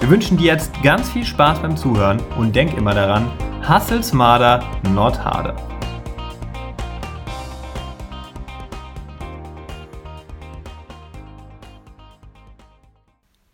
Wir 0.00 0.10
wünschen 0.10 0.36
dir 0.36 0.52
jetzt 0.52 0.82
ganz 0.82 1.08
viel 1.10 1.24
Spaß 1.24 1.60
beim 1.60 1.76
Zuhören 1.76 2.20
und 2.36 2.54
denk 2.54 2.76
immer 2.76 2.94
daran, 2.94 3.30
hustle 3.66 4.02
smarter, 4.02 4.62
not 4.92 5.18
harder. 5.18 5.56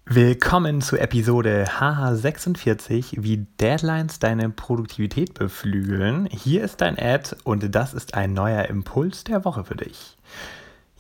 Willkommen 0.06 0.80
zu 0.80 0.96
Episode 0.98 1.66
HH46, 1.79 3.23
wie 3.23 3.46
Deadlines 3.60 4.18
deine 4.18 4.51
Produktivität 4.51 5.34
beflügeln. 5.34 6.27
Hier 6.32 6.65
ist 6.65 6.80
dein 6.80 6.98
Ad 6.98 7.37
und 7.45 7.73
das 7.73 7.95
ist 7.95 8.15
ein 8.15 8.32
neuer 8.32 8.65
Impuls 8.65 9.23
der 9.23 9.45
Woche 9.45 9.62
für 9.62 9.77
dich. 9.77 10.16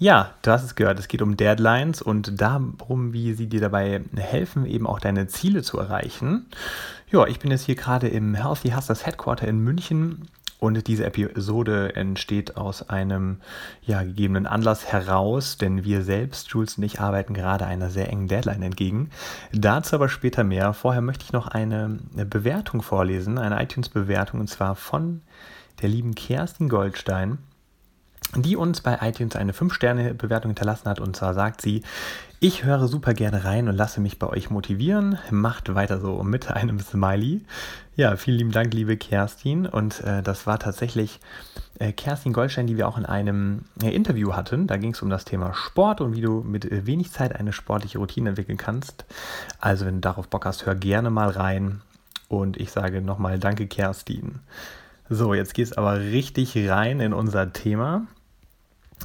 Ja, 0.00 0.30
du 0.40 0.50
hast 0.50 0.64
es 0.64 0.76
gehört, 0.76 0.98
es 0.98 1.08
geht 1.08 1.20
um 1.20 1.36
Deadlines 1.36 2.00
und 2.00 2.40
darum, 2.40 3.12
wie 3.12 3.34
sie 3.34 3.48
dir 3.48 3.60
dabei 3.60 4.00
helfen, 4.16 4.64
eben 4.64 4.86
auch 4.86 4.98
deine 4.98 5.26
Ziele 5.26 5.62
zu 5.62 5.78
erreichen. 5.78 6.46
Ja, 7.10 7.26
ich 7.26 7.38
bin 7.38 7.50
jetzt 7.50 7.66
hier 7.66 7.74
gerade 7.74 8.08
im 8.08 8.34
Healthy 8.34 8.70
Hustlers 8.70 9.04
Headquarter 9.04 9.46
in 9.46 9.58
München 9.58 10.28
und 10.58 10.86
diese 10.86 11.04
Episode 11.04 11.96
entsteht 11.96 12.56
aus 12.56 12.88
einem 12.88 13.42
ja, 13.82 14.02
gegebenen 14.02 14.46
Anlass 14.46 14.86
heraus, 14.86 15.58
denn 15.58 15.84
wir 15.84 16.02
selbst, 16.02 16.48
Jules 16.48 16.78
und 16.78 16.84
ich, 16.84 16.98
arbeiten 16.98 17.34
gerade 17.34 17.66
einer 17.66 17.90
sehr 17.90 18.08
engen 18.08 18.26
Deadline 18.26 18.62
entgegen. 18.62 19.10
Dazu 19.52 19.96
aber 19.96 20.08
später 20.08 20.44
mehr. 20.44 20.72
Vorher 20.72 21.02
möchte 21.02 21.26
ich 21.26 21.34
noch 21.34 21.46
eine 21.46 21.98
Bewertung 22.14 22.80
vorlesen, 22.80 23.36
eine 23.36 23.62
iTunes-Bewertung, 23.62 24.40
und 24.40 24.48
zwar 24.48 24.76
von 24.76 25.20
der 25.82 25.90
lieben 25.90 26.14
Kerstin 26.14 26.70
Goldstein 26.70 27.36
die 28.36 28.56
uns 28.56 28.80
bei 28.80 28.98
iTunes 29.02 29.36
eine 29.36 29.52
5-Sterne-Bewertung 29.52 30.50
hinterlassen 30.50 30.88
hat. 30.88 31.00
Und 31.00 31.16
zwar 31.16 31.34
sagt 31.34 31.60
sie, 31.60 31.82
ich 32.38 32.64
höre 32.64 32.88
super 32.88 33.12
gerne 33.12 33.44
rein 33.44 33.68
und 33.68 33.76
lasse 33.76 34.00
mich 34.00 34.18
bei 34.18 34.26
euch 34.26 34.48
motivieren. 34.50 35.18
Macht 35.30 35.74
weiter 35.74 36.00
so 36.00 36.22
mit 36.22 36.50
einem 36.50 36.80
Smiley. 36.80 37.42
Ja, 37.96 38.16
vielen 38.16 38.38
lieben 38.38 38.52
Dank, 38.52 38.72
liebe 38.72 38.96
Kerstin. 38.96 39.66
Und 39.66 40.00
äh, 40.04 40.22
das 40.22 40.46
war 40.46 40.58
tatsächlich 40.58 41.20
äh, 41.78 41.92
Kerstin 41.92 42.32
Goldstein, 42.32 42.66
die 42.66 42.76
wir 42.76 42.88
auch 42.88 42.96
in 42.96 43.04
einem 43.04 43.64
äh, 43.82 43.90
Interview 43.90 44.32
hatten. 44.32 44.66
Da 44.66 44.76
ging 44.76 44.92
es 44.92 45.02
um 45.02 45.10
das 45.10 45.24
Thema 45.24 45.52
Sport 45.52 46.00
und 46.00 46.14
wie 46.14 46.22
du 46.22 46.40
mit 46.40 46.64
äh, 46.64 46.86
wenig 46.86 47.12
Zeit 47.12 47.34
eine 47.34 47.52
sportliche 47.52 47.98
Routine 47.98 48.30
entwickeln 48.30 48.58
kannst. 48.58 49.04
Also, 49.60 49.84
wenn 49.84 49.96
du 49.96 50.00
darauf 50.00 50.28
Bock 50.28 50.46
hast, 50.46 50.64
hör 50.64 50.74
gerne 50.74 51.10
mal 51.10 51.28
rein. 51.28 51.82
Und 52.28 52.56
ich 52.56 52.70
sage 52.70 53.02
nochmal 53.02 53.38
Danke, 53.38 53.66
Kerstin. 53.66 54.38
So, 55.10 55.34
jetzt 55.34 55.54
geht 55.54 55.66
es 55.66 55.72
aber 55.76 55.98
richtig 55.98 56.56
rein 56.70 57.00
in 57.00 57.12
unser 57.12 57.52
Thema. 57.52 58.06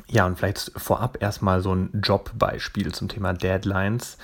Ja, 0.08 0.26
und 0.26 0.38
vielleicht 0.38 0.72
vorab 0.76 1.22
erstmal 1.22 1.62
so 1.62 1.74
ein 1.74 1.90
Jobbeispiel 2.04 2.94
zum 2.94 3.08
Thema 3.08 3.34
Deadlines. 3.34 4.18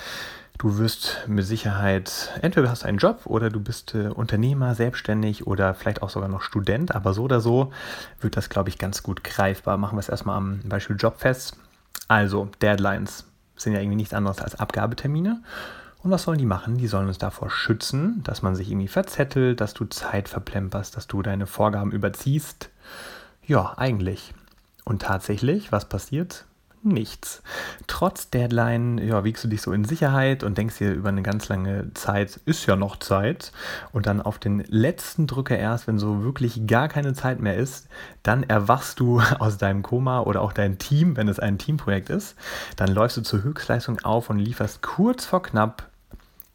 Du 0.58 0.78
wirst 0.78 1.23
mit 1.28 1.45
Sicherheit, 1.45 2.30
entweder 2.41 2.69
hast 2.69 2.83
du 2.83 2.88
einen 2.88 3.00
Job 3.00 3.22
oder 3.25 3.50
du 3.50 3.59
bist 3.59 3.95
äh, 3.95 4.09
Unternehmer, 4.09 4.75
selbstständig 4.75 5.47
oder 5.47 5.73
vielleicht 5.73 6.03
auch 6.03 6.11
sogar 6.11 6.30
noch 6.30 6.44
Student, 6.44 6.94
aber 6.94 7.13
so 7.13 7.23
oder 7.23 7.41
so 7.41 7.72
wird 8.19 8.38
das, 8.38 8.50
glaube 8.50 8.69
ich, 8.69 8.78
ganz 8.78 9.01
gut 9.01 9.23
greifbar. 9.23 9.78
Machen 9.78 9.96
wir 9.96 10.01
es 10.01 10.09
erstmal 10.09 10.38
am 10.38 10.59
Beispiel 10.66 10.97
Job 10.97 11.19
fest. 11.19 11.57
Also, 12.07 12.50
Deadlines 12.62 13.25
sind 13.56 13.73
ja 13.73 13.79
irgendwie 13.79 13.96
nichts 13.96 14.13
anderes 14.13 14.40
als 14.40 14.56
Abgabetermine. 14.56 15.41
Und 16.03 16.12
was 16.12 16.23
sollen 16.23 16.40
die 16.40 16.46
machen? 16.46 16.78
Die 16.78 16.88
sollen 16.88 17.07
uns 17.07 17.17
davor 17.19 17.50
schützen, 17.50 18.22
dass 18.23 18.41
man 18.41 18.56
sich 18.56 18.69
irgendwie 18.69 18.88
verzettelt, 18.88 19.62
dass 19.62 19.73
du 19.73 19.85
Zeit 19.85 20.29
verplemperst, 20.29 20.96
dass 20.96 21.07
du 21.07 21.22
deine 21.22 21.46
Vorgaben 21.46 21.91
überziehst. 21.91 22.69
Ja, 23.46 23.73
eigentlich. 23.78 24.34
Und 24.86 25.02
tatsächlich, 25.02 25.72
was 25.72 25.88
passiert? 25.88 26.46
Nichts. 26.84 27.44
Trotz 27.86 28.31
Deadline 28.31 28.97
ja, 28.97 29.24
wiegst 29.24 29.44
du 29.44 29.47
dich 29.47 29.62
so 29.62 29.72
in 29.72 29.86
Sicherheit 29.86 30.44
und 30.44 30.58
denkst 30.58 30.80
dir 30.80 30.94
über 30.94 31.09
eine 31.09 31.22
ganz 31.22 31.47
lange 31.47 31.94
Zeit, 31.94 32.40
ist 32.46 32.66
ja 32.66 32.75
noch 32.75 32.97
Zeit. 32.97 33.52
Und 33.91 34.08
dann 34.08 34.20
auf 34.20 34.40
den 34.40 34.64
letzten 34.68 35.28
Drücker 35.28 35.56
erst, 35.56 35.86
wenn 35.86 36.00
so 36.00 36.24
wirklich 36.24 36.66
gar 36.66 36.88
keine 36.88 37.14
Zeit 37.14 37.40
mehr 37.40 37.56
ist, 37.56 37.88
dann 38.24 38.41
erwachst 38.41 39.00
du 39.00 39.22
aus 39.40 39.59
deinem 39.59 39.84
Koma 39.84 40.22
oder 40.22 40.41
auch 40.41 40.53
dein 40.53 40.80
Team, 40.80 41.18
wenn 41.18 41.28
es 41.28 41.40
ein 41.40 41.59
Teamprojekt 41.59 42.09
ist. 42.09 42.36
Dann 42.78 42.90
läufst 42.90 43.18
du 43.18 43.22
zur 43.22 43.44
Höchstleistung 43.44 44.00
auf 44.00 44.31
und 44.31 44.40
lieferst 44.40 44.81
kurz 44.81 45.25
vor 45.25 45.44
knapp 45.44 45.88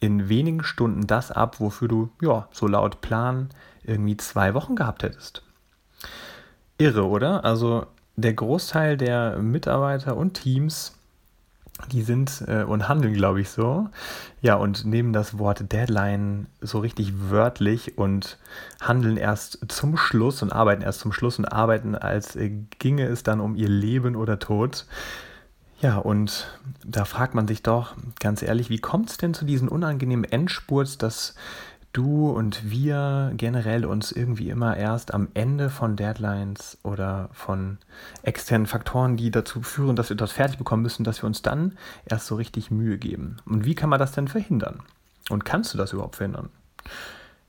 in 0.01 0.27
wenigen 0.27 0.63
Stunden 0.63 1.07
das 1.07 1.31
ab, 1.31 1.61
wofür 1.61 1.87
du, 1.87 2.09
ja, 2.21 2.49
so 2.51 2.67
laut 2.67 2.99
Plan 2.99 3.49
irgendwie 3.83 4.17
zwei 4.17 4.53
Wochen 4.53 4.75
gehabt 4.75 5.03
hättest. 5.03 5.41
Irre, 6.77 7.07
oder? 7.07 7.45
Also 7.45 7.87
der 8.17 8.33
Großteil 8.33 8.97
der 8.97 9.37
Mitarbeiter 9.37 10.17
und 10.17 10.33
Teams, 10.33 10.93
die 11.91 12.01
sind 12.01 12.43
äh, 12.47 12.63
und 12.63 12.89
handeln, 12.89 13.13
glaube 13.13 13.39
ich, 13.39 13.49
so. 13.49 13.87
Ja, 14.41 14.55
und 14.55 14.85
nehmen 14.85 15.13
das 15.13 15.37
Wort 15.37 15.71
Deadline 15.71 16.47
so 16.59 16.79
richtig 16.79 17.29
wörtlich 17.29 17.99
und 17.99 18.39
handeln 18.81 19.17
erst 19.17 19.71
zum 19.71 19.95
Schluss 19.95 20.41
und 20.41 20.51
arbeiten 20.51 20.81
erst 20.81 21.01
zum 21.01 21.13
Schluss 21.13 21.37
und 21.37 21.45
arbeiten, 21.45 21.93
als 21.95 22.35
äh, 22.35 22.49
ginge 22.79 23.05
es 23.05 23.21
dann 23.21 23.39
um 23.39 23.55
ihr 23.55 23.69
Leben 23.69 24.15
oder 24.15 24.39
Tod. 24.39 24.87
Ja, 25.79 25.97
und 25.97 26.59
da 26.83 27.05
fragt 27.05 27.35
man 27.35 27.47
sich 27.47 27.61
doch 27.61 27.95
ganz 28.19 28.41
ehrlich, 28.41 28.71
wie 28.71 28.79
kommt 28.79 29.11
es 29.11 29.17
denn 29.17 29.35
zu 29.35 29.45
diesem 29.45 29.67
unangenehmen 29.67 30.25
Endspurt, 30.25 31.03
dass 31.03 31.35
du 31.97 32.29
und 32.29 32.69
wir 32.69 33.31
generell 33.35 33.85
uns 33.85 34.11
irgendwie 34.11 34.49
immer 34.49 34.77
erst 34.77 35.13
am 35.13 35.29
Ende 35.33 35.69
von 35.69 35.95
Deadlines 35.95 36.77
oder 36.83 37.29
von 37.33 37.79
externen 38.21 38.67
Faktoren, 38.67 39.17
die 39.17 39.31
dazu 39.31 39.63
führen, 39.63 39.95
dass 39.95 40.09
wir 40.09 40.15
das 40.15 40.31
fertig 40.31 40.59
bekommen 40.59 40.83
müssen, 40.83 41.03
dass 41.03 41.23
wir 41.23 41.27
uns 41.27 41.41
dann 41.41 41.75
erst 42.05 42.27
so 42.27 42.35
richtig 42.35 42.69
Mühe 42.69 42.99
geben. 42.99 43.37
Und 43.45 43.65
wie 43.65 43.73
kann 43.73 43.89
man 43.89 43.99
das 43.99 44.11
denn 44.11 44.27
verhindern? 44.27 44.81
Und 45.29 45.43
kannst 45.43 45.73
du 45.73 45.77
das 45.77 45.91
überhaupt 45.91 46.17
verhindern? 46.17 46.49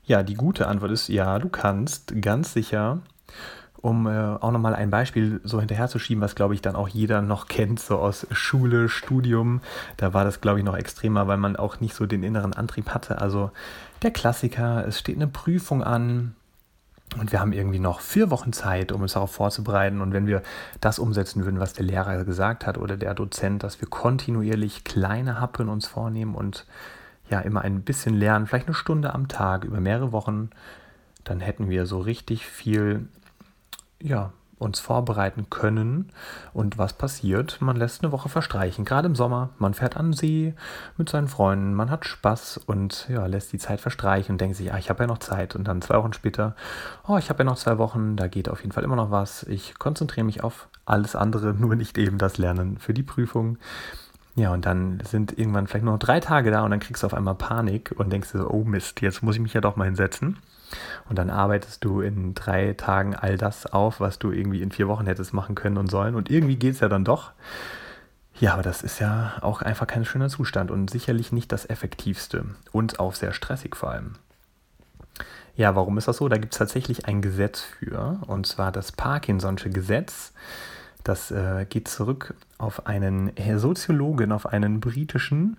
Ja, 0.03 0.23
die 0.23 0.33
gute 0.33 0.67
Antwort 0.67 0.91
ist 0.91 1.07
ja, 1.09 1.37
du 1.37 1.49
kannst 1.49 2.19
ganz 2.19 2.53
sicher 2.53 3.01
um 3.81 4.07
äh, 4.07 4.11
auch 4.11 4.51
nochmal 4.51 4.75
ein 4.75 4.89
Beispiel 4.89 5.39
so 5.43 5.59
hinterherzuschieben, 5.59 6.21
was 6.21 6.35
glaube 6.35 6.53
ich 6.53 6.61
dann 6.61 6.75
auch 6.75 6.87
jeder 6.87 7.21
noch 7.21 7.47
kennt, 7.47 7.79
so 7.79 7.97
aus 7.97 8.27
Schule, 8.31 8.89
Studium. 8.89 9.61
Da 9.97 10.13
war 10.13 10.23
das 10.23 10.41
glaube 10.41 10.59
ich 10.59 10.65
noch 10.65 10.77
extremer, 10.77 11.27
weil 11.27 11.37
man 11.37 11.55
auch 11.55 11.79
nicht 11.79 11.95
so 11.95 12.05
den 12.05 12.23
inneren 12.23 12.53
Antrieb 12.53 12.89
hatte. 12.89 13.19
Also 13.19 13.51
der 14.01 14.11
Klassiker, 14.11 14.85
es 14.87 14.99
steht 14.99 15.15
eine 15.15 15.27
Prüfung 15.27 15.83
an 15.83 16.35
und 17.17 17.31
wir 17.31 17.39
haben 17.39 17.53
irgendwie 17.53 17.79
noch 17.79 18.01
vier 18.01 18.29
Wochen 18.29 18.53
Zeit, 18.53 18.91
um 18.91 19.01
uns 19.01 19.13
darauf 19.13 19.31
vorzubereiten. 19.31 20.01
Und 20.01 20.13
wenn 20.13 20.27
wir 20.27 20.43
das 20.79 20.99
umsetzen 20.99 21.43
würden, 21.43 21.59
was 21.59 21.73
der 21.73 21.85
Lehrer 21.85 22.23
gesagt 22.23 22.67
hat 22.67 22.77
oder 22.77 22.97
der 22.97 23.15
Dozent, 23.15 23.63
dass 23.63 23.81
wir 23.81 23.87
kontinuierlich 23.89 24.83
kleine 24.83 25.39
Happen 25.39 25.69
uns 25.69 25.87
vornehmen 25.87 26.35
und 26.35 26.65
ja 27.29 27.39
immer 27.39 27.61
ein 27.61 27.81
bisschen 27.81 28.13
lernen, 28.13 28.45
vielleicht 28.45 28.67
eine 28.67 28.75
Stunde 28.75 29.13
am 29.13 29.27
Tag 29.27 29.63
über 29.63 29.79
mehrere 29.79 30.11
Wochen, 30.11 30.51
dann 31.23 31.39
hätten 31.39 31.69
wir 31.69 31.85
so 31.85 31.99
richtig 31.99 32.45
viel 32.45 33.07
ja, 34.01 34.31
uns 34.59 34.79
vorbereiten 34.79 35.49
können. 35.49 36.09
Und 36.53 36.77
was 36.77 36.93
passiert? 36.93 37.59
Man 37.61 37.77
lässt 37.77 38.03
eine 38.03 38.11
Woche 38.11 38.29
verstreichen, 38.29 38.85
gerade 38.85 39.07
im 39.07 39.15
Sommer. 39.15 39.49
Man 39.57 39.73
fährt 39.73 39.97
an 39.97 40.07
den 40.07 40.13
See 40.13 40.53
mit 40.97 41.09
seinen 41.09 41.27
Freunden, 41.27 41.73
man 41.73 41.89
hat 41.89 42.05
Spaß 42.05 42.57
und 42.65 43.07
ja, 43.09 43.25
lässt 43.25 43.51
die 43.53 43.57
Zeit 43.57 43.81
verstreichen 43.81 44.33
und 44.33 44.41
denkt 44.41 44.57
sich, 44.57 44.71
ah, 44.71 44.77
ich 44.77 44.89
habe 44.89 45.03
ja 45.03 45.07
noch 45.07 45.19
Zeit. 45.19 45.55
Und 45.55 45.67
dann 45.67 45.81
zwei 45.81 45.97
Wochen 45.97 46.13
später, 46.13 46.55
oh, 47.07 47.17
ich 47.17 47.29
habe 47.29 47.39
ja 47.39 47.45
noch 47.45 47.57
zwei 47.57 47.77
Wochen, 47.77 48.15
da 48.15 48.27
geht 48.27 48.49
auf 48.49 48.61
jeden 48.61 48.73
Fall 48.73 48.83
immer 48.83 48.97
noch 48.97 49.11
was. 49.11 49.43
Ich 49.43 49.79
konzentriere 49.79 50.25
mich 50.25 50.43
auf 50.43 50.67
alles 50.85 51.15
andere, 51.15 51.53
nur 51.57 51.75
nicht 51.75 51.97
eben 51.97 52.17
das 52.17 52.37
Lernen 52.37 52.77
für 52.77 52.93
die 52.93 53.03
Prüfung. 53.03 53.57
Ja, 54.35 54.53
und 54.53 54.65
dann 54.65 55.01
sind 55.05 55.37
irgendwann 55.37 55.67
vielleicht 55.67 55.83
nur 55.83 55.93
noch 55.93 55.99
drei 55.99 56.19
Tage 56.19 56.51
da 56.51 56.63
und 56.63 56.71
dann 56.71 56.79
kriegst 56.79 57.03
du 57.03 57.07
auf 57.07 57.13
einmal 57.13 57.35
Panik 57.35 57.93
und 57.97 58.11
denkst 58.11 58.31
dir 58.31 58.39
so, 58.39 58.49
oh 58.49 58.63
Mist, 58.63 59.01
jetzt 59.01 59.23
muss 59.23 59.35
ich 59.35 59.41
mich 59.41 59.53
ja 59.53 59.61
doch 59.61 59.75
mal 59.75 59.85
hinsetzen. 59.85 60.37
Und 61.09 61.17
dann 61.17 61.29
arbeitest 61.29 61.83
du 61.83 62.01
in 62.01 62.33
drei 62.35 62.73
Tagen 62.73 63.15
all 63.15 63.37
das 63.37 63.65
auf, 63.65 63.99
was 63.99 64.19
du 64.19 64.31
irgendwie 64.31 64.61
in 64.61 64.71
vier 64.71 64.87
Wochen 64.87 65.05
hättest 65.05 65.33
machen 65.33 65.55
können 65.55 65.77
und 65.77 65.89
sollen. 65.89 66.15
Und 66.15 66.29
irgendwie 66.29 66.57
geht 66.57 66.75
es 66.75 66.79
ja 66.79 66.89
dann 66.89 67.05
doch. 67.05 67.31
Ja, 68.39 68.53
aber 68.53 68.63
das 68.63 68.83
ist 68.83 68.99
ja 68.99 69.33
auch 69.41 69.61
einfach 69.61 69.87
kein 69.87 70.05
schöner 70.05 70.29
Zustand 70.29 70.71
und 70.71 70.89
sicherlich 70.89 71.31
nicht 71.31 71.51
das 71.51 71.69
Effektivste 71.69 72.45
und 72.71 72.99
auch 72.99 73.13
sehr 73.13 73.33
stressig 73.33 73.75
vor 73.75 73.91
allem. 73.91 74.15
Ja, 75.55 75.75
warum 75.75 75.97
ist 75.97 76.07
das 76.07 76.17
so? 76.17 76.29
Da 76.29 76.37
gibt 76.37 76.53
es 76.53 76.57
tatsächlich 76.57 77.05
ein 77.05 77.21
Gesetz 77.21 77.59
für, 77.59 78.19
und 78.27 78.47
zwar 78.47 78.71
das 78.71 78.97
Parkinson'sche 78.97 79.69
Gesetz. 79.69 80.31
Das 81.03 81.31
äh, 81.31 81.65
geht 81.67 81.89
zurück 81.89 82.33
auf 82.57 82.87
einen 82.87 83.33
Soziologen, 83.57 84.31
auf 84.31 84.45
einen 84.45 84.79
britischen, 84.79 85.57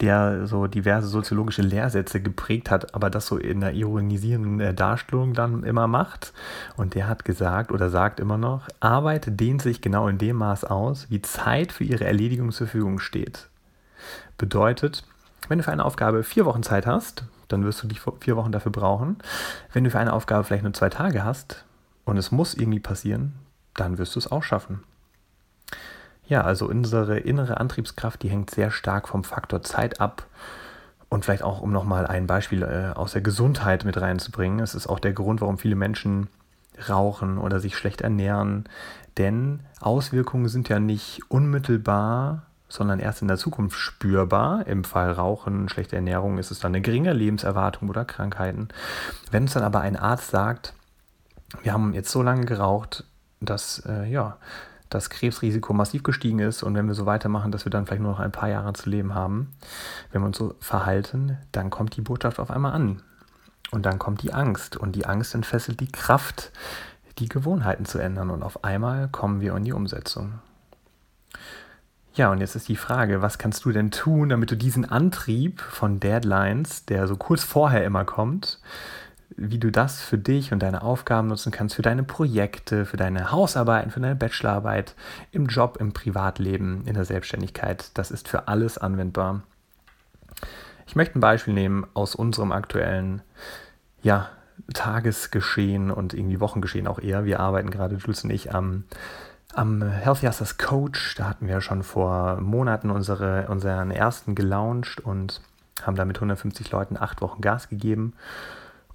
der 0.00 0.46
so 0.46 0.66
diverse 0.66 1.08
soziologische 1.08 1.62
Lehrsätze 1.62 2.20
geprägt 2.20 2.70
hat, 2.70 2.94
aber 2.94 3.10
das 3.10 3.26
so 3.26 3.36
in 3.36 3.62
einer 3.62 3.72
ironisierenden 3.72 4.60
äh, 4.60 4.74
Darstellung 4.74 5.34
dann 5.34 5.62
immer 5.64 5.86
macht. 5.86 6.32
Und 6.76 6.94
der 6.94 7.08
hat 7.08 7.24
gesagt 7.24 7.72
oder 7.72 7.90
sagt 7.90 8.20
immer 8.20 8.38
noch, 8.38 8.68
Arbeit 8.80 9.40
dehnt 9.40 9.62
sich 9.62 9.80
genau 9.80 10.08
in 10.08 10.18
dem 10.18 10.36
Maß 10.36 10.64
aus, 10.64 11.06
wie 11.10 11.22
Zeit 11.22 11.72
für 11.72 11.84
ihre 11.84 12.04
Erledigung 12.04 12.50
zur 12.50 12.66
Verfügung 12.66 12.98
steht. 12.98 13.48
Bedeutet, 14.38 15.04
wenn 15.48 15.58
du 15.58 15.64
für 15.64 15.72
eine 15.72 15.84
Aufgabe 15.84 16.22
vier 16.22 16.44
Wochen 16.44 16.62
Zeit 16.62 16.86
hast, 16.86 17.24
dann 17.48 17.64
wirst 17.64 17.82
du 17.82 17.86
die 17.86 18.00
vier 18.20 18.36
Wochen 18.36 18.52
dafür 18.52 18.72
brauchen. 18.72 19.18
Wenn 19.72 19.84
du 19.84 19.90
für 19.90 19.98
eine 19.98 20.12
Aufgabe 20.12 20.44
vielleicht 20.44 20.64
nur 20.64 20.72
zwei 20.72 20.88
Tage 20.88 21.24
hast 21.24 21.64
und 22.04 22.16
es 22.16 22.32
muss 22.32 22.54
irgendwie 22.54 22.80
passieren, 22.80 23.34
dann 23.74 23.98
wirst 23.98 24.14
du 24.14 24.18
es 24.18 24.30
auch 24.30 24.42
schaffen. 24.42 24.82
Ja, 26.26 26.42
also 26.42 26.66
unsere 26.66 27.18
innere 27.18 27.58
Antriebskraft, 27.58 28.22
die 28.22 28.30
hängt 28.30 28.50
sehr 28.50 28.70
stark 28.70 29.08
vom 29.08 29.24
Faktor 29.24 29.62
Zeit 29.62 30.00
ab. 30.00 30.26
Und 31.08 31.24
vielleicht 31.24 31.42
auch, 31.42 31.60
um 31.60 31.70
nochmal 31.70 32.06
ein 32.06 32.26
Beispiel 32.26 32.62
äh, 32.62 32.96
aus 32.96 33.12
der 33.12 33.20
Gesundheit 33.20 33.84
mit 33.84 34.00
reinzubringen. 34.00 34.58
Es 34.60 34.74
ist 34.74 34.88
auch 34.88 34.98
der 34.98 35.12
Grund, 35.12 35.40
warum 35.40 35.58
viele 35.58 35.76
Menschen 35.76 36.28
rauchen 36.88 37.38
oder 37.38 37.60
sich 37.60 37.76
schlecht 37.76 38.00
ernähren. 38.00 38.64
Denn 39.16 39.60
Auswirkungen 39.80 40.48
sind 40.48 40.68
ja 40.68 40.80
nicht 40.80 41.20
unmittelbar, 41.28 42.42
sondern 42.68 42.98
erst 42.98 43.22
in 43.22 43.28
der 43.28 43.36
Zukunft 43.36 43.78
spürbar. 43.78 44.66
Im 44.66 44.82
Fall 44.82 45.12
Rauchen, 45.12 45.68
schlechte 45.68 45.94
Ernährung 45.94 46.38
ist 46.38 46.50
es 46.50 46.58
dann 46.58 46.72
eine 46.72 46.80
geringe 46.80 47.12
Lebenserwartung 47.12 47.88
oder 47.88 48.04
Krankheiten. 48.04 48.68
Wenn 49.30 49.44
uns 49.44 49.52
dann 49.52 49.62
aber 49.62 49.80
ein 49.80 49.96
Arzt 49.96 50.30
sagt, 50.30 50.74
wir 51.62 51.72
haben 51.72 51.94
jetzt 51.94 52.10
so 52.10 52.22
lange 52.22 52.46
geraucht, 52.46 53.04
dass 53.40 53.84
äh, 53.86 54.06
ja, 54.06 54.38
das 54.94 55.10
Krebsrisiko 55.10 55.72
massiv 55.72 56.02
gestiegen 56.02 56.38
ist 56.38 56.62
und 56.62 56.74
wenn 56.74 56.86
wir 56.86 56.94
so 56.94 57.06
weitermachen, 57.06 57.52
dass 57.52 57.66
wir 57.66 57.70
dann 57.70 57.86
vielleicht 57.86 58.02
nur 58.02 58.12
noch 58.12 58.20
ein 58.20 58.32
paar 58.32 58.48
Jahre 58.48 58.72
zu 58.72 58.88
leben 58.88 59.14
haben, 59.14 59.52
wenn 60.12 60.22
wir 60.22 60.26
uns 60.26 60.38
so 60.38 60.54
verhalten, 60.60 61.36
dann 61.52 61.70
kommt 61.70 61.96
die 61.96 62.00
Botschaft 62.00 62.38
auf 62.38 62.50
einmal 62.50 62.72
an. 62.72 63.02
Und 63.70 63.86
dann 63.86 63.98
kommt 63.98 64.22
die 64.22 64.32
Angst 64.32 64.76
und 64.76 64.94
die 64.94 65.06
Angst 65.06 65.34
entfesselt 65.34 65.80
die 65.80 65.90
Kraft, 65.90 66.52
die 67.18 67.28
Gewohnheiten 67.28 67.86
zu 67.86 67.98
ändern 67.98 68.30
und 68.30 68.42
auf 68.42 68.62
einmal 68.62 69.08
kommen 69.08 69.40
wir 69.40 69.56
in 69.56 69.64
die 69.64 69.72
Umsetzung. 69.72 70.34
Ja, 72.14 72.30
und 72.30 72.38
jetzt 72.38 72.54
ist 72.54 72.68
die 72.68 72.76
Frage, 72.76 73.22
was 73.22 73.38
kannst 73.38 73.64
du 73.64 73.72
denn 73.72 73.90
tun, 73.90 74.28
damit 74.28 74.52
du 74.52 74.56
diesen 74.56 74.84
Antrieb 74.84 75.60
von 75.60 75.98
Deadlines, 75.98 76.84
der 76.84 77.08
so 77.08 77.16
kurz 77.16 77.42
vorher 77.42 77.84
immer 77.84 78.04
kommt, 78.04 78.60
wie 79.36 79.58
du 79.58 79.70
das 79.70 80.00
für 80.00 80.18
dich 80.18 80.52
und 80.52 80.62
deine 80.62 80.82
Aufgaben 80.82 81.28
nutzen 81.28 81.50
kannst, 81.50 81.74
für 81.74 81.82
deine 81.82 82.04
Projekte, 82.04 82.84
für 82.86 82.96
deine 82.96 83.32
Hausarbeiten, 83.32 83.90
für 83.90 84.00
deine 84.00 84.14
Bachelorarbeit, 84.14 84.94
im 85.32 85.46
Job, 85.46 85.78
im 85.80 85.92
Privatleben, 85.92 86.84
in 86.86 86.94
der 86.94 87.04
Selbstständigkeit. 87.04 87.90
Das 87.94 88.10
ist 88.10 88.28
für 88.28 88.48
alles 88.48 88.78
anwendbar. 88.78 89.42
Ich 90.86 90.96
möchte 90.96 91.18
ein 91.18 91.20
Beispiel 91.20 91.54
nehmen 91.54 91.86
aus 91.94 92.14
unserem 92.14 92.52
aktuellen 92.52 93.22
ja, 94.02 94.28
Tagesgeschehen 94.72 95.90
und 95.90 96.14
irgendwie 96.14 96.40
Wochengeschehen 96.40 96.86
auch 96.86 97.00
eher. 97.00 97.24
Wir 97.24 97.40
arbeiten 97.40 97.70
gerade, 97.70 97.96
Jules 97.96 98.22
und 98.22 98.30
ich, 98.30 98.54
am, 98.54 98.84
am 99.52 99.82
Healthy 99.82 100.26
Yastas 100.26 100.58
Coach. 100.58 101.16
Da 101.16 101.28
hatten 101.28 101.48
wir 101.48 101.60
schon 101.60 101.82
vor 101.82 102.40
Monaten 102.40 102.90
unsere, 102.90 103.48
unseren 103.48 103.90
ersten 103.90 104.34
gelauncht 104.34 105.00
und 105.00 105.40
haben 105.82 105.96
da 105.96 106.04
mit 106.04 106.18
150 106.18 106.70
Leuten 106.70 106.96
acht 106.96 107.20
Wochen 107.20 107.40
Gas 107.40 107.68
gegeben 107.68 108.12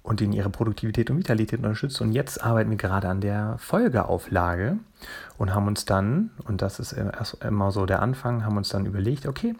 und 0.02 0.20
in 0.20 0.32
ihre 0.32 0.48
Produktivität 0.48 1.10
und 1.10 1.18
Vitalität 1.18 1.58
unterstützt. 1.58 2.00
Und 2.00 2.12
jetzt 2.12 2.42
arbeiten 2.42 2.70
wir 2.70 2.78
gerade 2.78 3.08
an 3.08 3.20
der 3.20 3.56
Folgeauflage 3.58 4.78
und 5.36 5.54
haben 5.54 5.66
uns 5.66 5.84
dann, 5.84 6.30
und 6.44 6.62
das 6.62 6.80
ist 6.80 6.96
immer 7.42 7.70
so 7.70 7.84
der 7.84 8.00
Anfang, 8.00 8.44
haben 8.44 8.56
uns 8.56 8.70
dann 8.70 8.86
überlegt, 8.86 9.26
okay, 9.26 9.54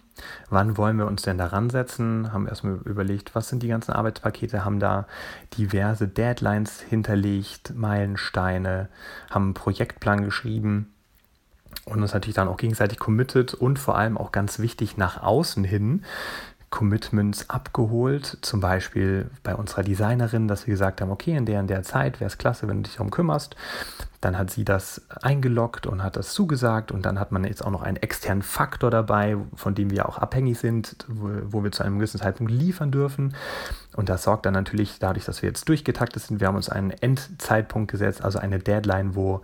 wann 0.48 0.76
wollen 0.76 0.96
wir 0.96 1.06
uns 1.06 1.22
denn 1.22 1.38
daran 1.38 1.69
setzen? 1.69 2.32
Haben 2.32 2.48
erstmal 2.48 2.76
überlegt, 2.84 3.34
was 3.34 3.48
sind 3.48 3.62
die 3.62 3.69
ganzen 3.69 3.92
Arbeitspakete, 3.92 4.64
haben 4.64 4.81
da 4.81 5.06
diverse 5.56 6.08
Deadlines 6.08 6.81
hinterlegt, 6.81 7.75
Meilensteine, 7.75 8.88
haben 9.31 9.44
einen 9.44 9.54
Projektplan 9.54 10.25
geschrieben 10.25 10.92
und 11.84 12.02
uns 12.02 12.14
natürlich 12.14 12.37
dann 12.37 12.48
auch 12.48 12.56
gegenseitig 12.56 12.98
committed 12.98 13.54
und 13.54 13.78
vor 13.78 13.96
allem 13.96 14.16
auch 14.16 14.32
ganz 14.32 14.58
wichtig 14.58 14.96
nach 14.96 15.22
außen 15.22 15.64
hin 15.64 16.04
Commitments 16.70 17.50
abgeholt, 17.50 18.38
zum 18.43 18.61
Beispiel 18.61 19.28
bei 19.43 19.56
unserer 19.56 19.82
Designerin, 19.82 20.46
dass 20.46 20.67
wir 20.67 20.72
gesagt 20.72 21.00
haben, 21.00 21.11
okay, 21.11 21.37
in 21.37 21.44
der 21.44 21.61
in 21.61 21.67
der 21.67 21.82
Zeit 21.82 22.20
wäre 22.20 22.28
es 22.28 22.38
klasse, 22.38 22.69
wenn 22.69 22.78
du 22.78 22.82
dich 22.84 22.94
darum 22.94 23.11
kümmerst. 23.11 23.56
Dann 24.20 24.38
hat 24.38 24.50
sie 24.50 24.64
das 24.64 25.02
eingeloggt 25.22 25.87
und 25.87 26.02
hat 26.02 26.17
das 26.17 26.32
zugesagt 26.32 26.93
und 26.93 27.06
dann 27.06 27.19
hat 27.19 27.32
man 27.32 27.44
jetzt 27.44 27.64
auch 27.64 27.70
noch 27.70 27.82
einen 27.82 27.96
externen 27.96 28.43
Faktor 28.43 28.90
dabei, 28.90 29.37
von 29.56 29.75
dem 29.75 29.90
wir 29.90 30.08
auch 30.08 30.19
abhängig 30.19 30.58
sind, 30.58 31.06
wo, 31.08 31.64
wir 31.64 31.72
zu 31.72 31.82
einem 31.82 31.96
gewissen 31.96 32.20
Zeitpunkt 32.20 32.52
liefern 32.52 32.93
dürfen. 32.93 33.34
Und 33.96 34.08
das 34.08 34.23
sorgt 34.23 34.46
dann 34.46 34.55
natürlich 34.55 34.99
dadurch, 35.00 35.25
dass 35.25 35.43
wir 35.43 35.49
jetzt 35.49 35.69
durchgetaktet 35.69 36.23
sind. 36.23 36.38
Wir 36.40 36.49
haben 36.49 36.56
uns 36.56 36.69
einen 36.69 36.90
Endzeitpunkt 36.90 37.90
gesetzt, 37.90 38.23
also 38.23 38.38
eine 38.38 38.58
Deadline, 38.58 39.16
wo 39.16 39.43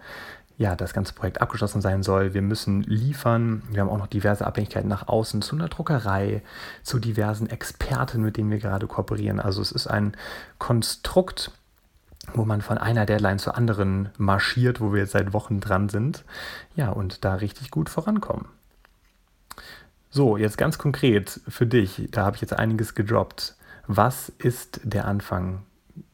ja, 0.59 0.75
das 0.75 0.95
ganze 0.95 1.13
Projekt 1.13 1.41
abgeschlossen 1.43 1.83
sein 1.83 2.03
soll. 2.03 2.33
Wir 2.33 2.41
müssen 2.41 2.83
liefern. 2.83 3.63
Wir 3.71 3.83
haben 3.83 3.91
auch 3.91 3.99
noch 3.99 4.07
diverse 4.07 4.47
Abhängigkeiten 4.47 4.89
nach 4.89 5.07
außen 5.07 5.43
zu 5.43 5.55
einer 5.55 5.69
Druckerei, 5.69 6.43
zu 6.83 6.99
diversen 6.99 7.49
Experten, 7.51 8.23
mit 8.23 8.37
denen 8.37 8.51
wir 8.51 8.59
gerade 8.59 8.87
kooperieren. 8.87 9.39
Also 9.39 9.61
es 9.61 9.71
ist 9.71 9.87
ein 9.87 10.17
Konstrukt, 10.59 11.51
wo 12.33 12.45
man 12.47 12.63
von 12.63 12.79
einer 12.79 13.05
Deadline 13.05 13.39
zur 13.39 13.57
anderen 13.57 14.09
marschiert, 14.17 14.81
wo 14.81 14.93
wir 14.93 15.01
jetzt 15.01 15.13
seit 15.13 15.35
Wochen 15.35 15.61
dran 15.61 15.91
sind. 15.91 16.25
Ja, 16.75 16.89
und 16.91 17.25
da 17.25 17.35
richtig 17.35 17.71
gut 17.71 17.91
vorankommen. 17.91 18.47
So, 20.09 20.39
jetzt 20.39 20.57
ganz 20.57 20.79
konkret 20.79 21.41
für 21.47 21.67
dich, 21.67 22.09
da 22.11 22.25
habe 22.25 22.37
ich 22.37 22.41
jetzt 22.41 22.55
einiges 22.55 22.95
gedroppt. 22.95 23.57
Was 23.87 24.31
ist 24.31 24.81
der 24.85 25.05
Anfang 25.05 25.66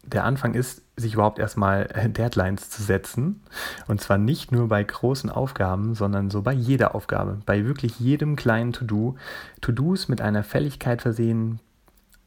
der 0.05 0.25
Anfang 0.25 0.55
ist, 0.55 0.83
sich 0.97 1.15
überhaupt 1.15 1.39
erstmal 1.39 1.85
Deadlines 2.07 2.71
zu 2.71 2.83
setzen. 2.83 3.43
Und 3.89 4.01
zwar 4.01 4.19
nicht 4.19 4.53
nur 4.53 4.69
bei 4.69 4.83
großen 4.83 5.31
Aufgaben, 5.31 5.95
sondern 5.95 6.31
so 6.31 6.43
bei 6.43 6.53
jeder 6.53 6.95
Aufgabe, 6.95 7.39
bei 7.47 7.65
wirklich 7.65 7.99
jedem 7.99 8.37
kleinen 8.37 8.73
To-Do. 8.73 9.17
To-Dos 9.61 10.09
mit 10.09 10.21
einer 10.21 10.43
Fälligkeit 10.43 11.03
versehen, 11.03 11.61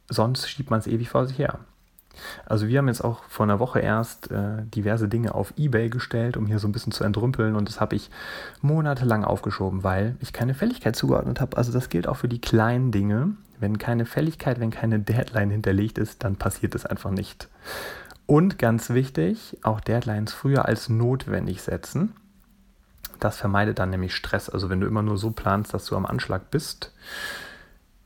sonst 0.08 0.48
schiebt 0.48 0.70
man 0.70 0.80
es 0.80 0.86
ewig 0.86 1.08
vor 1.08 1.26
sich 1.26 1.38
her. 1.38 1.60
Also 2.46 2.68
wir 2.68 2.78
haben 2.78 2.88
jetzt 2.88 3.04
auch 3.04 3.22
vor 3.24 3.44
einer 3.44 3.58
Woche 3.58 3.80
erst 3.80 4.30
äh, 4.30 4.64
diverse 4.64 5.08
Dinge 5.08 5.34
auf 5.34 5.52
eBay 5.56 5.90
gestellt, 5.90 6.36
um 6.36 6.46
hier 6.46 6.58
so 6.58 6.66
ein 6.66 6.72
bisschen 6.72 6.92
zu 6.92 7.04
entrümpeln 7.04 7.56
und 7.56 7.68
das 7.68 7.80
habe 7.80 7.94
ich 7.96 8.10
monatelang 8.62 9.24
aufgeschoben, 9.24 9.84
weil 9.84 10.16
ich 10.20 10.32
keine 10.32 10.54
Fälligkeit 10.54 10.96
zugeordnet 10.96 11.40
habe. 11.40 11.56
Also 11.56 11.72
das 11.72 11.88
gilt 11.88 12.08
auch 12.08 12.16
für 12.16 12.28
die 12.28 12.40
kleinen 12.40 12.90
Dinge. 12.90 13.36
Wenn 13.58 13.78
keine 13.78 14.06
Fälligkeit, 14.06 14.60
wenn 14.60 14.70
keine 14.70 14.98
Deadline 15.00 15.50
hinterlegt 15.50 15.98
ist, 15.98 16.24
dann 16.24 16.36
passiert 16.36 16.74
es 16.74 16.86
einfach 16.86 17.10
nicht. 17.10 17.48
Und 18.26 18.58
ganz 18.58 18.90
wichtig, 18.90 19.56
auch 19.62 19.80
Deadlines 19.80 20.32
früher 20.32 20.66
als 20.66 20.88
notwendig 20.88 21.62
setzen. 21.62 22.14
Das 23.20 23.38
vermeidet 23.38 23.78
dann 23.78 23.90
nämlich 23.90 24.14
Stress. 24.14 24.48
Also 24.48 24.68
wenn 24.68 24.80
du 24.80 24.86
immer 24.86 25.02
nur 25.02 25.16
so 25.16 25.30
planst, 25.30 25.72
dass 25.72 25.86
du 25.86 25.96
am 25.96 26.06
Anschlag 26.06 26.50
bist, 26.50 26.92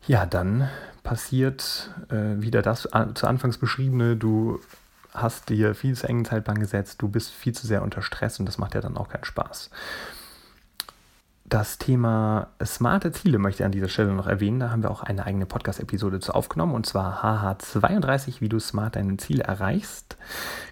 ja, 0.06 0.26
dann 0.26 0.68
passiert 1.02 1.90
äh, 2.10 2.40
wieder 2.40 2.62
das 2.62 2.86
an, 2.86 3.16
zu 3.16 3.26
Anfangs 3.26 3.58
beschriebene, 3.58 4.16
du 4.16 4.60
hast 5.12 5.48
dir 5.48 5.74
viel 5.74 5.96
zu 5.96 6.08
engen 6.08 6.24
Zeitplan 6.24 6.58
gesetzt, 6.58 7.02
du 7.02 7.08
bist 7.08 7.32
viel 7.32 7.52
zu 7.52 7.66
sehr 7.66 7.82
unter 7.82 8.02
Stress 8.02 8.38
und 8.38 8.46
das 8.46 8.58
macht 8.58 8.74
ja 8.74 8.80
dann 8.80 8.96
auch 8.96 9.08
keinen 9.08 9.24
Spaß. 9.24 9.70
Das 11.50 11.78
Thema 11.78 12.46
smarte 12.64 13.10
Ziele 13.10 13.38
möchte 13.38 13.62
ich 13.62 13.66
an 13.66 13.72
dieser 13.72 13.88
Stelle 13.88 14.12
noch 14.12 14.28
erwähnen. 14.28 14.60
Da 14.60 14.70
haben 14.70 14.84
wir 14.84 14.90
auch 14.92 15.02
eine 15.02 15.26
eigene 15.26 15.46
Podcast-Episode 15.46 16.20
zu 16.20 16.32
aufgenommen 16.32 16.76
und 16.76 16.86
zwar 16.86 17.24
HH32, 17.24 18.40
wie 18.40 18.48
du 18.48 18.60
smart 18.60 18.94
deine 18.94 19.16
Ziele 19.16 19.42
erreichst. 19.42 20.16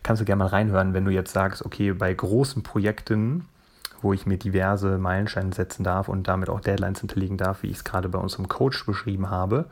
Kannst 0.04 0.20
du 0.20 0.24
gerne 0.24 0.44
mal 0.44 0.50
reinhören, 0.50 0.94
wenn 0.94 1.04
du 1.04 1.10
jetzt 1.10 1.32
sagst, 1.32 1.66
okay, 1.66 1.92
bei 1.92 2.14
großen 2.14 2.62
Projekten 2.62 3.46
wo 4.00 4.12
ich 4.12 4.26
mir 4.26 4.38
diverse 4.38 4.96
Meilensteine 4.96 5.52
setzen 5.52 5.82
darf 5.82 6.08
und 6.08 6.28
damit 6.28 6.48
auch 6.48 6.60
Deadlines 6.60 7.00
hinterlegen 7.00 7.36
darf, 7.36 7.64
wie 7.64 7.66
ich 7.66 7.78
es 7.78 7.82
gerade 7.82 8.08
bei 8.08 8.20
unserem 8.20 8.46
Coach 8.46 8.86
beschrieben 8.86 9.28
habe. 9.28 9.64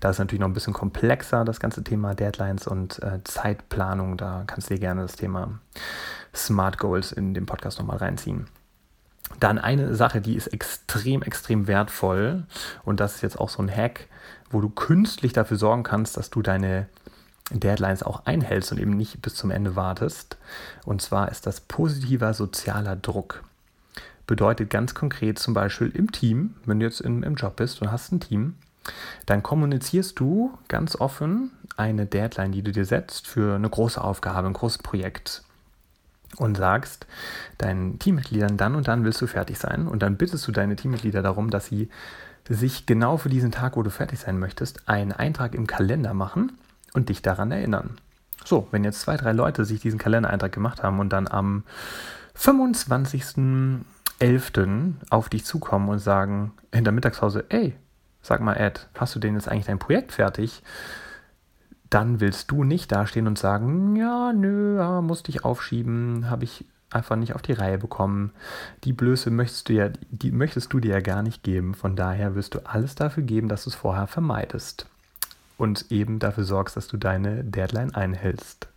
Da 0.00 0.10
ist 0.10 0.18
natürlich 0.18 0.40
noch 0.40 0.48
ein 0.48 0.52
bisschen 0.52 0.72
komplexer, 0.72 1.44
das 1.44 1.60
ganze 1.60 1.84
Thema 1.84 2.16
Deadlines 2.16 2.66
und 2.66 3.00
äh, 3.04 3.22
Zeitplanung. 3.22 4.16
Da 4.16 4.42
kannst 4.48 4.68
du 4.68 4.74
dir 4.74 4.80
gerne 4.80 5.02
das 5.02 5.14
Thema 5.14 5.60
Smart 6.34 6.78
Goals 6.78 7.12
in 7.12 7.34
dem 7.34 7.46
Podcast 7.46 7.78
nochmal 7.78 7.98
reinziehen. 7.98 8.48
Dann 9.40 9.58
eine 9.58 9.94
Sache, 9.94 10.20
die 10.20 10.34
ist 10.34 10.48
extrem, 10.48 11.22
extrem 11.22 11.66
wertvoll. 11.66 12.44
Und 12.84 13.00
das 13.00 13.16
ist 13.16 13.22
jetzt 13.22 13.38
auch 13.38 13.48
so 13.48 13.62
ein 13.62 13.74
Hack, 13.74 14.06
wo 14.50 14.60
du 14.60 14.68
künstlich 14.68 15.32
dafür 15.32 15.56
sorgen 15.56 15.82
kannst, 15.82 16.16
dass 16.16 16.30
du 16.30 16.42
deine 16.42 16.88
Deadlines 17.50 18.02
auch 18.02 18.26
einhältst 18.26 18.72
und 18.72 18.78
eben 18.78 18.96
nicht 18.96 19.22
bis 19.22 19.34
zum 19.34 19.50
Ende 19.50 19.76
wartest. 19.76 20.36
Und 20.84 21.02
zwar 21.02 21.30
ist 21.30 21.46
das 21.46 21.60
positiver 21.60 22.34
sozialer 22.34 22.96
Druck. 22.96 23.42
Bedeutet 24.26 24.68
ganz 24.68 24.94
konkret 24.94 25.38
zum 25.38 25.54
Beispiel 25.54 25.88
im 25.88 26.12
Team, 26.12 26.54
wenn 26.66 26.80
du 26.80 26.86
jetzt 26.86 27.00
im, 27.00 27.22
im 27.22 27.36
Job 27.36 27.56
bist 27.56 27.80
und 27.80 27.90
hast 27.90 28.12
ein 28.12 28.20
Team, 28.20 28.56
dann 29.26 29.42
kommunizierst 29.42 30.18
du 30.18 30.56
ganz 30.68 30.96
offen 30.96 31.50
eine 31.76 32.06
Deadline, 32.06 32.52
die 32.52 32.62
du 32.62 32.72
dir 32.72 32.84
setzt 32.84 33.26
für 33.26 33.54
eine 33.54 33.70
große 33.70 34.02
Aufgabe, 34.02 34.46
ein 34.46 34.52
großes 34.52 34.78
Projekt 34.78 35.42
und 36.36 36.56
sagst 36.56 37.06
deinen 37.56 37.98
Teammitgliedern, 37.98 38.56
dann 38.56 38.74
und 38.74 38.88
dann 38.88 39.04
willst 39.04 39.20
du 39.20 39.26
fertig 39.26 39.58
sein 39.58 39.88
und 39.88 40.02
dann 40.02 40.16
bittest 40.16 40.46
du 40.46 40.52
deine 40.52 40.76
Teammitglieder 40.76 41.22
darum, 41.22 41.50
dass 41.50 41.66
sie 41.66 41.88
sich 42.48 42.86
genau 42.86 43.16
für 43.16 43.28
diesen 43.28 43.52
Tag, 43.52 43.76
wo 43.76 43.82
du 43.82 43.90
fertig 43.90 44.20
sein 44.20 44.38
möchtest, 44.38 44.88
einen 44.88 45.12
Eintrag 45.12 45.54
im 45.54 45.66
Kalender 45.66 46.14
machen 46.14 46.52
und 46.94 47.08
dich 47.08 47.22
daran 47.22 47.50
erinnern. 47.50 47.98
So, 48.44 48.68
wenn 48.70 48.84
jetzt 48.84 49.00
zwei, 49.00 49.16
drei 49.16 49.32
Leute 49.32 49.64
sich 49.64 49.80
diesen 49.80 49.98
Kalendereintrag 49.98 50.52
gemacht 50.52 50.82
haben 50.82 51.00
und 51.00 51.12
dann 51.12 51.28
am 51.28 51.64
25.11. 52.36 54.92
auf 55.10 55.28
dich 55.28 55.44
zukommen 55.44 55.88
und 55.88 55.98
sagen 55.98 56.52
in 56.70 56.84
der 56.84 56.92
Mittagspause, 56.92 57.44
ey, 57.50 57.74
sag 58.22 58.40
mal 58.40 58.54
Ed, 58.54 58.88
hast 58.94 59.14
du 59.14 59.18
denn 59.18 59.34
jetzt 59.34 59.48
eigentlich 59.48 59.66
dein 59.66 59.78
Projekt 59.78 60.12
fertig? 60.12 60.62
Dann 61.90 62.20
willst 62.20 62.50
du 62.50 62.64
nicht 62.64 62.92
dastehen 62.92 63.26
und 63.26 63.38
sagen, 63.38 63.96
ja, 63.96 64.32
nö, 64.32 65.00
musste 65.00 65.30
ich 65.30 65.44
aufschieben, 65.44 66.28
habe 66.30 66.44
ich 66.44 66.64
einfach 66.90 67.16
nicht 67.16 67.34
auf 67.34 67.42
die 67.42 67.52
Reihe 67.52 67.78
bekommen. 67.78 68.32
Die 68.84 68.92
Blöße 68.92 69.30
möchtest 69.30 69.68
du 69.68 69.74
ja, 69.74 69.90
die 70.10 70.32
möchtest 70.32 70.72
du 70.72 70.80
dir 70.80 70.92
ja 70.92 71.00
gar 71.00 71.22
nicht 71.22 71.42
geben. 71.42 71.74
Von 71.74 71.96
daher 71.96 72.34
wirst 72.34 72.54
du 72.54 72.60
alles 72.66 72.94
dafür 72.94 73.22
geben, 73.22 73.48
dass 73.48 73.64
du 73.64 73.70
es 73.70 73.76
vorher 73.76 74.06
vermeidest. 74.06 74.86
Und 75.56 75.90
eben 75.90 76.20
dafür 76.20 76.44
sorgst, 76.44 76.76
dass 76.76 76.86
du 76.86 76.96
deine 76.96 77.42
Deadline 77.42 77.94
einhältst. 77.94 78.68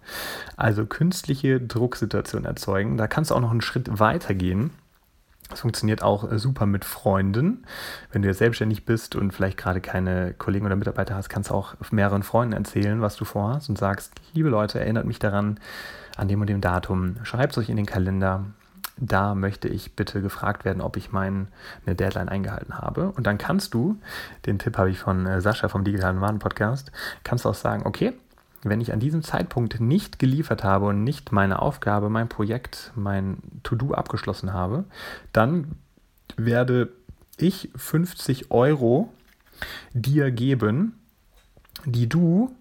Also 0.58 0.86
künstliche 0.86 1.62
Drucksituation 1.62 2.46
erzeugen. 2.46 2.98
Da 2.98 3.08
kannst 3.08 3.30
du 3.30 3.36
auch 3.36 3.40
noch 3.40 3.52
einen 3.52 3.62
Schritt 3.62 4.00
weiter 4.00 4.34
gehen. 4.34 4.72
Das 5.52 5.62
funktioniert 5.62 6.02
auch 6.02 6.28
super 6.38 6.66
mit 6.66 6.86
Freunden. 6.86 7.64
Wenn 8.12 8.22
du 8.22 8.30
jetzt 8.30 8.40
selbstständig 8.40 8.86
bist 8.86 9.16
und 9.16 9.32
vielleicht 9.32 9.58
gerade 9.58 9.82
keine 9.82 10.34
Kollegen 10.34 10.66
oder 10.66 10.76
Mitarbeiter 10.76 11.16
hast, 11.16 11.30
kannst 11.30 11.50
du 11.50 11.54
auch 11.54 11.76
mehreren 11.92 12.24
Freunden 12.24 12.54
erzählen, 12.54 13.02
was 13.02 13.16
du 13.18 13.26
vorhast 13.26 13.70
und 13.70 13.78
sagst, 13.78 14.14
liebe 14.34 14.50
Leute, 14.50 14.80
erinnert 14.80 15.06
mich 15.06 15.20
daran, 15.20 15.60
an 16.18 16.28
dem 16.28 16.42
und 16.42 16.48
dem 16.48 16.62
Datum. 16.62 17.16
Schreibt 17.24 17.54
es 17.54 17.58
euch 17.58 17.70
in 17.70 17.78
den 17.78 17.86
Kalender. 17.86 18.46
Da 18.98 19.36
möchte 19.36 19.68
ich 19.68 19.96
bitte 19.96 20.22
gefragt 20.22 20.64
werden, 20.64 20.82
ob 20.82 20.96
ich 20.96 21.12
meine 21.12 21.48
Deadline 21.86 22.30
eingehalten 22.30 22.78
habe. 22.78 23.12
Und 23.12 23.26
dann 23.28 23.38
kannst 23.38 23.74
du, 23.74 23.98
den 24.46 24.60
Tipp 24.60 24.78
habe 24.78 24.92
ich 24.92 25.00
von 25.00 25.26
äh, 25.26 25.42
Sascha 25.42 25.70
vom 25.70 25.84
Digitalen 25.84 26.22
Waren 26.22 26.40
Podcast, 26.40 26.92
kannst 27.24 27.46
du 27.46 27.50
auch 27.50 27.56
sagen, 27.56 27.84
okay, 27.86 28.14
wenn 28.64 28.82
ich 28.82 28.94
an 28.94 29.00
diesem 29.00 29.24
Zeitpunkt 29.24 29.80
nicht 29.80 30.20
geliefert 30.20 30.64
habe 30.64 30.88
und 30.88 31.04
nicht 31.04 31.32
meine 31.32 31.62
Aufgabe, 31.62 32.10
mein 32.10 32.30
Projekt, 32.30 32.92
mein 32.96 33.38
To-Do 33.64 33.94
abgeschlossen 33.94 34.54
habe, 34.54 34.86
dann 35.34 35.76
werde 36.38 36.90
ich 37.38 37.70
50 37.76 38.52
Euro 38.52 39.12
dir 39.94 40.32
geben, 40.32 40.94
die 41.86 42.08
du 42.08 42.56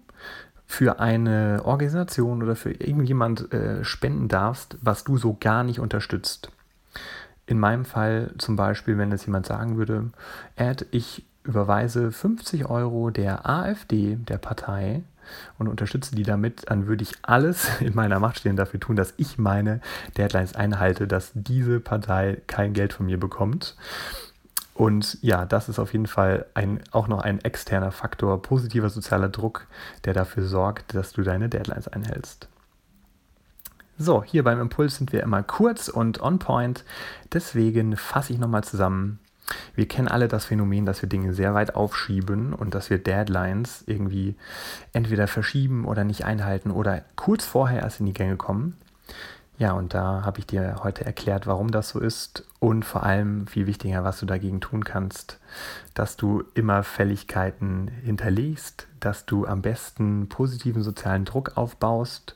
für 0.65 0.99
eine 0.99 1.61
Organisation 1.65 2.41
oder 2.41 2.55
für 2.55 2.71
irgendjemand 2.71 3.51
äh, 3.53 3.83
spenden 3.83 4.27
darfst, 4.27 4.77
was 4.81 5.03
du 5.03 5.17
so 5.17 5.35
gar 5.39 5.63
nicht 5.63 5.79
unterstützt. 5.79 6.49
In 7.45 7.59
meinem 7.59 7.83
Fall 7.83 8.33
zum 8.37 8.55
Beispiel, 8.55 8.97
wenn 8.97 9.11
jetzt 9.11 9.25
jemand 9.25 9.45
sagen 9.45 9.77
würde, 9.77 10.11
Ed, 10.55 10.85
ich 10.91 11.25
überweise 11.43 12.11
50 12.11 12.69
Euro 12.69 13.09
der 13.09 13.49
AfD, 13.49 14.15
der 14.15 14.37
Partei, 14.37 15.03
und 15.57 15.67
unterstütze 15.67 16.15
die 16.15 16.23
damit, 16.23 16.69
dann 16.69 16.87
würde 16.87 17.03
ich 17.03 17.13
alles 17.21 17.67
in 17.79 17.95
meiner 17.95 18.19
Macht 18.19 18.39
stehen 18.39 18.55
dafür 18.55 18.79
tun, 18.79 18.95
dass 18.95 19.13
ich 19.17 19.37
meine 19.37 19.81
Deadlines 20.17 20.55
einhalte, 20.55 21.07
dass 21.07 21.31
diese 21.33 21.79
Partei 21.79 22.41
kein 22.47 22.73
Geld 22.73 22.93
von 22.93 23.05
mir 23.05 23.19
bekommt. 23.19 23.75
Und 24.73 25.17
ja, 25.21 25.45
das 25.45 25.69
ist 25.69 25.79
auf 25.79 25.93
jeden 25.93 26.07
Fall 26.07 26.45
ein, 26.53 26.81
auch 26.91 27.07
noch 27.07 27.21
ein 27.21 27.39
externer 27.41 27.91
Faktor, 27.91 28.41
positiver 28.41 28.89
sozialer 28.89 29.29
Druck, 29.29 29.67
der 30.05 30.13
dafür 30.13 30.43
sorgt, 30.43 30.95
dass 30.95 31.13
du 31.13 31.21
deine 31.21 31.49
Deadlines 31.49 31.87
einhältst. 31.87 32.47
So, 33.97 34.23
hier 34.23 34.43
beim 34.43 34.59
Impuls 34.59 34.95
sind 34.95 35.11
wir 35.11 35.21
immer 35.21 35.43
kurz 35.43 35.87
und 35.87 36.21
on 36.21 36.39
point. 36.39 36.83
Deswegen 37.33 37.95
fasse 37.95 38.33
ich 38.33 38.39
nochmal 38.39 38.63
zusammen. 38.63 39.19
Wir 39.75 39.87
kennen 39.87 40.07
alle 40.07 40.27
das 40.27 40.45
Phänomen, 40.45 40.85
dass 40.85 41.01
wir 41.01 41.09
Dinge 41.09 41.33
sehr 41.33 41.53
weit 41.53 41.75
aufschieben 41.75 42.53
und 42.53 42.75
dass 42.75 42.89
wir 42.89 42.97
Deadlines 42.97 43.83
irgendwie 43.87 44.35
entweder 44.93 45.27
verschieben 45.27 45.85
oder 45.85 46.03
nicht 46.03 46.25
einhalten 46.25 46.71
oder 46.71 47.03
kurz 47.15 47.45
vorher 47.45 47.81
erst 47.81 47.99
in 47.99 48.05
die 48.05 48.13
Gänge 48.13 48.37
kommen. 48.37 48.77
Ja, 49.61 49.73
und 49.73 49.93
da 49.93 50.23
habe 50.25 50.39
ich 50.39 50.47
dir 50.47 50.77
heute 50.83 51.05
erklärt, 51.05 51.45
warum 51.45 51.69
das 51.69 51.89
so 51.89 51.99
ist 51.99 52.45
und 52.59 52.83
vor 52.83 53.03
allem 53.03 53.45
viel 53.45 53.67
wichtiger, 53.67 54.03
was 54.03 54.19
du 54.19 54.25
dagegen 54.25 54.59
tun 54.59 54.83
kannst, 54.83 55.39
dass 55.93 56.17
du 56.17 56.43
immer 56.55 56.81
Fälligkeiten 56.81 57.87
hinterlegst, 58.03 58.87
dass 58.99 59.27
du 59.27 59.45
am 59.45 59.61
besten 59.61 60.29
positiven 60.29 60.81
sozialen 60.81 61.25
Druck 61.25 61.57
aufbaust. 61.57 62.35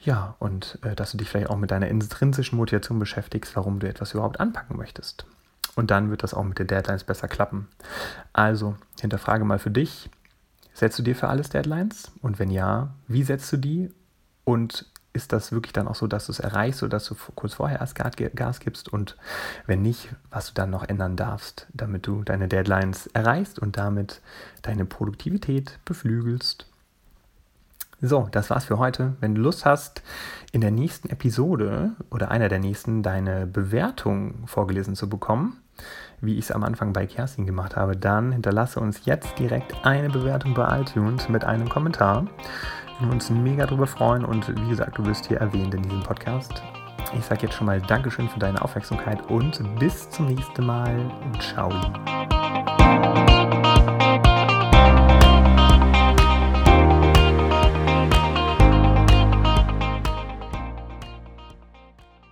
Ja, 0.00 0.36
und 0.38 0.78
äh, 0.82 0.94
dass 0.94 1.10
du 1.10 1.16
dich 1.16 1.28
vielleicht 1.28 1.50
auch 1.50 1.56
mit 1.56 1.72
deiner 1.72 1.88
intrinsischen 1.88 2.58
Motivation 2.58 3.00
beschäftigst, 3.00 3.56
warum 3.56 3.80
du 3.80 3.88
etwas 3.88 4.14
überhaupt 4.14 4.38
anpacken 4.38 4.76
möchtest. 4.76 5.26
Und 5.76 5.92
dann 5.92 6.10
wird 6.10 6.24
das 6.24 6.34
auch 6.34 6.42
mit 6.42 6.58
den 6.58 6.66
Deadlines 6.66 7.04
besser 7.04 7.28
klappen. 7.28 7.68
Also, 8.32 8.76
hinterfrage 9.00 9.44
mal 9.44 9.60
für 9.60 9.70
dich, 9.70 10.10
setzt 10.74 10.98
du 10.98 11.04
dir 11.04 11.14
für 11.14 11.28
alles 11.28 11.50
Deadlines? 11.50 12.10
Und 12.22 12.40
wenn 12.40 12.50
ja, 12.50 12.88
wie 13.06 13.22
setzt 13.22 13.52
du 13.52 13.58
die? 13.58 13.92
Und 14.44 14.86
ist 15.16 15.32
das 15.32 15.50
wirklich 15.50 15.72
dann 15.72 15.88
auch 15.88 15.94
so, 15.94 16.06
dass 16.06 16.26
du 16.26 16.32
es 16.32 16.40
erreichst 16.40 16.82
oder 16.82 16.90
dass 16.90 17.06
du 17.06 17.16
kurz 17.34 17.54
vorher 17.54 17.80
erst 17.80 17.94
Gas 17.94 18.60
gibst 18.60 18.92
und 18.92 19.16
wenn 19.66 19.80
nicht, 19.82 20.10
was 20.30 20.48
du 20.48 20.54
dann 20.54 20.70
noch 20.70 20.84
ändern 20.84 21.16
darfst, 21.16 21.66
damit 21.72 22.06
du 22.06 22.22
deine 22.22 22.48
Deadlines 22.48 23.08
erreichst 23.08 23.58
und 23.58 23.78
damit 23.78 24.20
deine 24.62 24.84
Produktivität 24.84 25.78
beflügelst. 25.86 26.66
So, 28.02 28.28
das 28.30 28.50
war's 28.50 28.66
für 28.66 28.78
heute. 28.78 29.16
Wenn 29.20 29.34
du 29.34 29.40
Lust 29.40 29.64
hast, 29.64 30.02
in 30.52 30.60
der 30.60 30.70
nächsten 30.70 31.08
Episode 31.08 31.92
oder 32.10 32.30
einer 32.30 32.50
der 32.50 32.58
nächsten 32.58 33.02
deine 33.02 33.46
Bewertung 33.46 34.46
vorgelesen 34.46 34.94
zu 34.94 35.08
bekommen, 35.08 35.56
wie 36.20 36.34
ich 36.34 36.46
es 36.46 36.50
am 36.50 36.64
Anfang 36.64 36.92
bei 36.92 37.06
Kerstin 37.06 37.46
gemacht 37.46 37.76
habe, 37.76 37.96
dann 37.96 38.32
hinterlasse 38.32 38.80
uns 38.80 39.04
jetzt 39.04 39.38
direkt 39.38 39.74
eine 39.84 40.08
Bewertung 40.08 40.54
bei 40.54 40.80
iTunes 40.80 41.28
mit 41.28 41.44
einem 41.44 41.68
Kommentar. 41.68 42.26
Wir 43.00 43.10
uns 43.10 43.28
mega 43.30 43.66
drüber 43.66 43.86
freuen 43.86 44.24
und 44.24 44.48
wie 44.48 44.70
gesagt, 44.70 44.98
du 44.98 45.04
wirst 45.04 45.26
hier 45.26 45.38
erwähnt 45.38 45.74
in 45.74 45.82
diesem 45.82 46.02
Podcast. 46.02 46.62
Ich 47.16 47.24
sage 47.24 47.42
jetzt 47.42 47.54
schon 47.54 47.66
mal 47.66 47.80
Dankeschön 47.80 48.28
für 48.28 48.38
deine 48.38 48.60
Aufmerksamkeit 48.62 49.30
und 49.30 49.62
bis 49.78 50.08
zum 50.10 50.26
nächsten 50.26 50.66
Mal. 50.66 51.10
Ciao. 51.38 51.70